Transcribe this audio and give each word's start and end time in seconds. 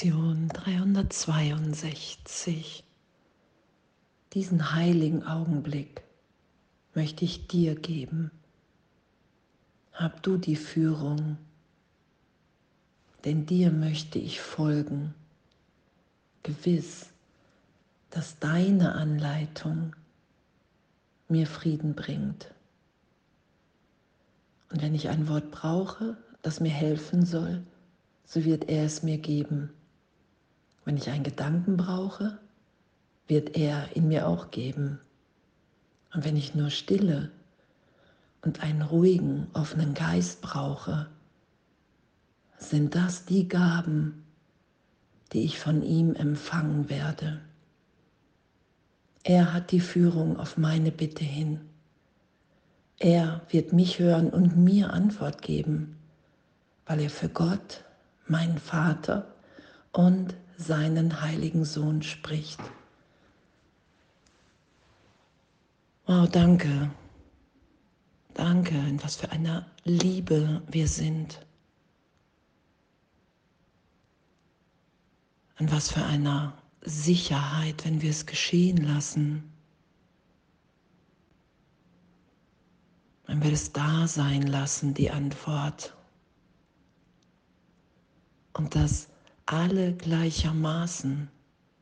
Lektion 0.00 0.48
362. 0.50 2.84
Diesen 4.32 4.72
heiligen 4.72 5.24
Augenblick 5.24 6.02
möchte 6.94 7.24
ich 7.24 7.48
dir 7.48 7.74
geben. 7.74 8.30
Hab 9.92 10.22
du 10.22 10.36
die 10.36 10.54
Führung, 10.54 11.36
denn 13.24 13.46
dir 13.46 13.72
möchte 13.72 14.20
ich 14.20 14.40
folgen, 14.40 15.14
gewiss, 16.44 17.06
dass 18.10 18.38
deine 18.38 18.92
Anleitung 18.92 19.96
mir 21.28 21.48
Frieden 21.48 21.96
bringt. 21.96 22.54
Und 24.70 24.80
wenn 24.80 24.94
ich 24.94 25.08
ein 25.08 25.26
Wort 25.26 25.50
brauche, 25.50 26.16
das 26.42 26.60
mir 26.60 26.70
helfen 26.70 27.26
soll, 27.26 27.64
so 28.26 28.44
wird 28.44 28.68
er 28.68 28.84
es 28.84 29.02
mir 29.02 29.18
geben. 29.18 29.70
Wenn 30.88 30.96
ich 30.96 31.10
einen 31.10 31.22
Gedanken 31.22 31.76
brauche, 31.76 32.38
wird 33.26 33.58
er 33.58 33.94
ihn 33.94 34.08
mir 34.08 34.26
auch 34.26 34.50
geben. 34.50 34.98
Und 36.14 36.24
wenn 36.24 36.34
ich 36.34 36.54
nur 36.54 36.70
Stille 36.70 37.30
und 38.40 38.62
einen 38.62 38.80
ruhigen, 38.80 39.48
offenen 39.52 39.92
Geist 39.92 40.40
brauche, 40.40 41.06
sind 42.56 42.94
das 42.94 43.26
die 43.26 43.48
Gaben, 43.48 44.24
die 45.34 45.44
ich 45.44 45.58
von 45.58 45.82
ihm 45.82 46.14
empfangen 46.14 46.88
werde. 46.88 47.42
Er 49.24 49.52
hat 49.52 49.72
die 49.72 49.80
Führung 49.80 50.38
auf 50.38 50.56
meine 50.56 50.90
Bitte 50.90 51.22
hin. 51.22 51.60
Er 52.98 53.42
wird 53.50 53.74
mich 53.74 53.98
hören 53.98 54.30
und 54.30 54.56
mir 54.56 54.94
Antwort 54.94 55.42
geben, 55.42 55.98
weil 56.86 57.00
er 57.00 57.10
für 57.10 57.28
Gott 57.28 57.84
mein 58.26 58.56
Vater 58.56 59.34
und 59.98 60.36
seinen 60.56 61.22
heiligen 61.22 61.64
Sohn 61.64 62.02
spricht. 62.02 62.60
Wow, 66.06 66.28
danke. 66.28 66.92
Danke, 68.32 68.76
in 68.76 69.02
was 69.02 69.16
für 69.16 69.32
einer 69.32 69.66
Liebe 69.82 70.62
wir 70.68 70.86
sind. 70.86 71.44
In 75.58 75.68
was 75.72 75.90
für 75.90 76.04
einer 76.04 76.56
Sicherheit, 76.82 77.84
wenn 77.84 78.00
wir 78.00 78.10
es 78.10 78.24
geschehen 78.24 78.76
lassen. 78.76 79.52
Wenn 83.26 83.42
wir 83.42 83.52
es 83.52 83.72
da 83.72 84.06
sein 84.06 84.42
lassen, 84.42 84.94
die 84.94 85.10
Antwort 85.10 85.96
und 88.52 88.76
das 88.76 89.08
alle 89.48 89.94
gleichermaßen 89.94 91.30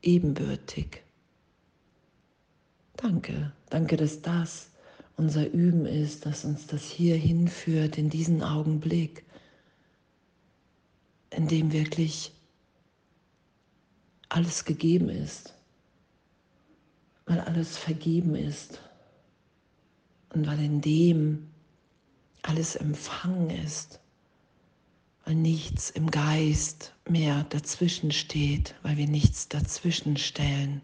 ebenbürtig. 0.01 1.03
Danke, 2.95 3.51
danke, 3.69 3.97
dass 3.97 4.21
das 4.21 4.69
unser 5.17 5.49
Üben 5.51 5.85
ist, 5.85 6.25
dass 6.25 6.45
uns 6.45 6.67
das 6.67 6.85
hier 6.85 7.17
hinführt 7.17 7.97
in 7.97 8.09
diesen 8.09 8.41
Augenblick, 8.41 9.25
in 11.29 11.49
dem 11.49 11.73
wirklich 11.73 12.31
alles 14.29 14.63
gegeben 14.63 15.09
ist, 15.09 15.53
weil 17.25 17.41
alles 17.41 17.77
vergeben 17.77 18.35
ist 18.35 18.79
und 20.29 20.47
weil 20.47 20.63
in 20.63 20.79
dem 20.79 21.49
alles 22.43 22.77
empfangen 22.77 23.49
ist 23.49 23.99
weil 25.27 25.35
nichts 25.35 25.89
im 25.89 26.09
Geist 26.09 26.93
mehr 27.05 27.43
dazwischen 27.49 28.13
steht, 28.13 28.75
weil 28.81 28.95
wir 28.95 29.09
nichts 29.09 29.49
dazwischen 29.49 30.15
stellen, 30.15 30.81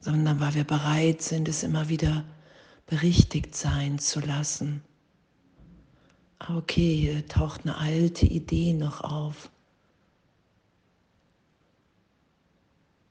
sondern 0.00 0.40
weil 0.40 0.54
wir 0.54 0.64
bereit 0.64 1.20
sind, 1.20 1.48
es 1.48 1.62
immer 1.62 1.90
wieder 1.90 2.24
berichtigt 2.86 3.54
sein 3.54 3.98
zu 3.98 4.20
lassen. 4.20 4.82
Ah, 6.38 6.56
okay, 6.56 6.96
hier 6.96 7.28
taucht 7.28 7.66
eine 7.66 7.76
alte 7.76 8.24
Idee 8.24 8.72
noch 8.72 9.02
auf, 9.02 9.50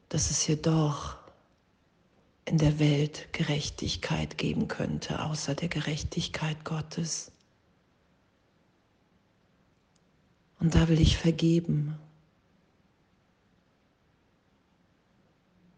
dass 0.09 0.31
es 0.31 0.41
hier 0.41 0.57
doch 0.57 1.17
in 2.45 2.57
der 2.57 2.79
Welt 2.79 3.31
Gerechtigkeit 3.31 4.39
geben 4.39 4.67
könnte, 4.67 5.23
außer 5.23 5.53
der 5.53 5.69
Gerechtigkeit 5.69 6.65
Gottes. 6.65 7.31
Und 10.59 10.75
da 10.75 10.87
will 10.87 10.99
ich 10.99 11.17
vergeben. 11.17 11.97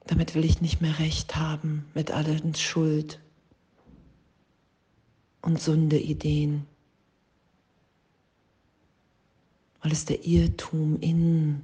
Damit 0.06 0.36
will 0.36 0.46
ich 0.46 0.62
nicht 0.62 0.82
mehr 0.82 1.00
recht 1.00 1.36
haben 1.36 1.86
mit 1.94 2.12
allen 2.12 2.56
Schuld 2.56 3.20
und 5.42 5.62
Sünde-Ideen, 5.62 6.66
weil 9.82 9.92
es 9.92 10.06
der 10.06 10.26
Irrtum 10.26 11.00
in 11.02 11.64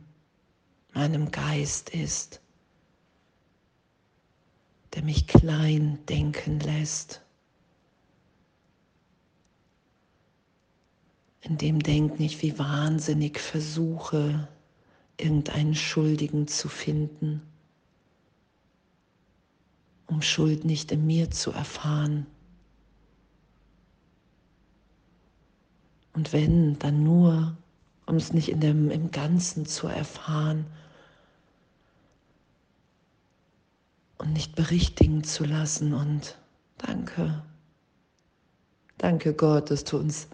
meinem 0.94 1.32
Geist 1.32 1.90
ist, 1.90 2.42
der 4.94 5.04
mich 5.04 5.28
klein 5.28 6.00
denken 6.08 6.60
lässt. 6.60 7.23
In 11.44 11.58
dem 11.58 11.84
Denken 11.84 12.24
ich 12.24 12.42
wie 12.42 12.58
wahnsinnig 12.58 13.40
versuche, 13.40 14.48
irgendeinen 15.18 15.76
Schuldigen 15.76 16.48
zu 16.48 16.70
finden, 16.70 17.42
um 20.08 20.22
Schuld 20.22 20.64
nicht 20.64 20.92
in 20.92 21.06
mir 21.06 21.32
zu 21.32 21.52
erfahren. 21.52 22.26
Und 26.14 26.32
wenn, 26.32 26.80
dann 26.80 27.04
nur, 27.04 27.58
um 28.06 28.16
es 28.16 28.32
nicht 28.32 28.50
in 28.50 28.62
dem, 28.62 28.90
im 28.90 29.12
Ganzen 29.12 29.66
zu 29.66 29.88
erfahren 29.88 30.66
und 34.18 34.32
nicht 34.32 34.56
berichtigen 34.56 35.26
zu 35.26 35.44
lassen. 35.44 35.94
Und 35.94 36.38
danke, 36.78 37.44
danke 38.98 39.34
Gott, 39.34 39.72
dass 39.72 39.84
du 39.84 39.98
uns 39.98 40.30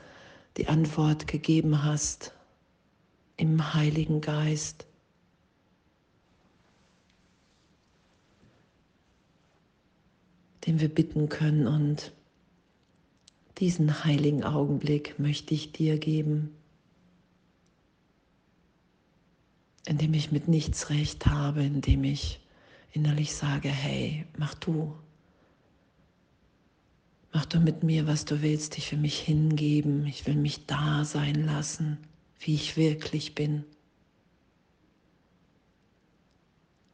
die 0.57 0.67
Antwort 0.67 1.27
gegeben 1.27 1.83
hast 1.83 2.33
im 3.37 3.73
Heiligen 3.73 4.21
Geist. 4.21 4.89
den 10.65 10.79
wir 10.79 10.89
bitten 10.89 11.29
können 11.29 11.65
und 11.65 12.11
diesen 13.57 14.03
heiligen 14.03 14.43
Augenblick 14.43 15.17
möchte 15.17 15.53
ich 15.53 15.71
dir 15.71 15.97
geben, 15.97 16.55
indem 19.87 20.13
ich 20.13 20.31
mit 20.31 20.47
nichts 20.47 20.89
recht 20.89 21.25
habe, 21.25 21.63
indem 21.63 22.03
ich 22.03 22.39
innerlich 22.91 23.33
sage, 23.35 23.69
hey, 23.69 24.27
mach 24.37 24.53
du, 24.53 24.95
Mach 27.31 27.45
du 27.45 27.59
mit 27.59 27.83
mir, 27.83 28.07
was 28.07 28.25
du 28.25 28.41
willst. 28.41 28.77
Ich 28.77 28.91
will 28.91 28.99
mich 28.99 29.19
hingeben. 29.19 30.05
Ich 30.05 30.25
will 30.25 30.35
mich 30.35 30.65
da 30.65 31.05
sein 31.05 31.35
lassen, 31.45 31.97
wie 32.39 32.55
ich 32.55 32.75
wirklich 32.77 33.35
bin. 33.35 33.65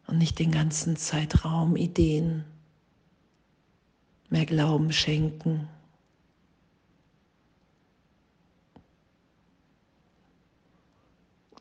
Und 0.08 0.18
nicht 0.18 0.40
den 0.40 0.52
ganzen 0.52 0.98
Zeitraum 0.98 1.76
Ideen 1.76 2.46
mehr 4.30 4.46
Glauben 4.46 4.92
schenken. 4.92 5.68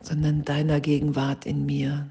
sondern 0.07 0.45
deiner 0.45 0.81
Gegenwart 0.81 1.47
in 1.47 1.65
mir, 1.65 2.11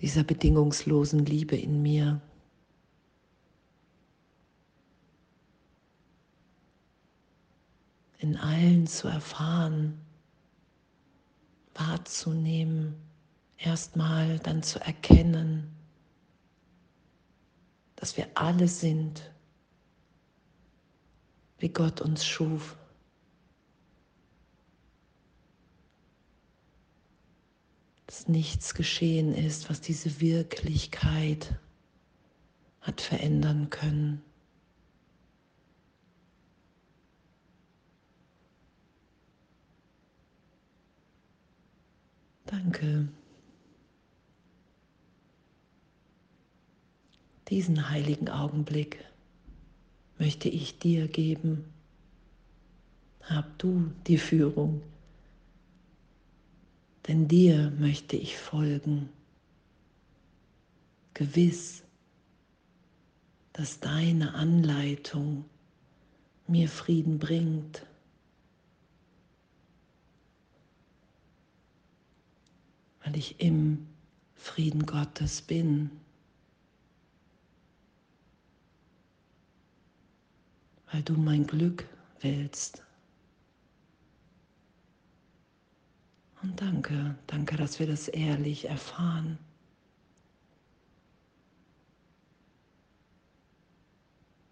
dieser 0.00 0.24
bedingungslosen 0.24 1.24
Liebe 1.26 1.56
in 1.56 1.82
mir. 1.82 2.20
In 8.24 8.38
allen 8.38 8.86
zu 8.86 9.06
erfahren, 9.06 10.00
wahrzunehmen, 11.74 12.94
erstmal 13.58 14.38
dann 14.38 14.62
zu 14.62 14.80
erkennen, 14.80 15.76
dass 17.96 18.16
wir 18.16 18.26
alle 18.34 18.66
sind, 18.66 19.30
wie 21.58 21.68
Gott 21.68 22.00
uns 22.00 22.24
schuf. 22.24 22.78
Dass 28.06 28.26
nichts 28.26 28.72
geschehen 28.72 29.34
ist, 29.34 29.68
was 29.68 29.82
diese 29.82 30.22
Wirklichkeit 30.22 31.54
hat 32.80 33.02
verändern 33.02 33.68
können. 33.68 34.22
Danke. 42.54 43.08
Diesen 47.48 47.90
heiligen 47.90 48.28
Augenblick 48.28 49.04
möchte 50.20 50.48
ich 50.48 50.78
dir 50.78 51.08
geben. 51.08 51.64
Hab 53.22 53.58
du 53.58 53.90
die 54.06 54.18
Führung, 54.18 54.82
denn 57.08 57.26
dir 57.26 57.72
möchte 57.76 58.16
ich 58.16 58.36
folgen, 58.36 59.08
gewiss, 61.12 61.82
dass 63.52 63.80
deine 63.80 64.34
Anleitung 64.34 65.44
mir 66.46 66.68
Frieden 66.68 67.18
bringt. 67.18 67.84
Weil 73.04 73.16
ich 73.16 73.40
im 73.40 73.86
Frieden 74.34 74.86
Gottes 74.86 75.42
bin. 75.42 75.90
Weil 80.90 81.02
du 81.02 81.14
mein 81.14 81.46
Glück 81.46 81.86
willst. 82.20 82.82
Und 86.42 86.60
danke, 86.60 87.16
danke, 87.26 87.56
dass 87.56 87.78
wir 87.78 87.86
das 87.86 88.08
ehrlich 88.08 88.68
erfahren. 88.68 89.38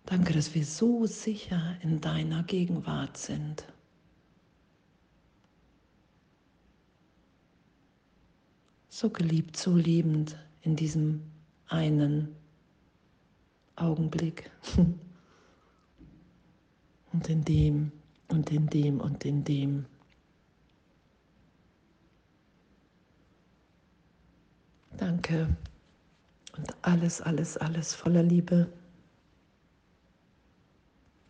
Danke, 0.06 0.32
dass 0.32 0.55
wir 0.55 0.64
so 0.64 1.06
sicher 1.06 1.76
in 1.82 2.00
deiner 2.00 2.43
Gegenwart 2.43 3.16
sind. 3.16 3.66
So 8.94 9.08
geliebt, 9.08 9.56
so 9.56 9.74
liebend 9.74 10.36
in 10.60 10.76
diesem 10.76 11.22
einen 11.68 12.36
Augenblick. 13.74 14.50
Und 17.14 17.28
in 17.30 17.42
dem 17.42 17.92
und 18.28 18.50
in 18.50 18.66
dem 18.66 19.00
und 19.00 19.24
in 19.24 19.44
dem. 19.44 19.86
Danke. 24.96 25.56
Und 26.56 26.74
alles, 26.82 27.20
alles, 27.22 27.56
alles 27.56 27.94
voller 27.94 28.22
Liebe. 28.22 28.72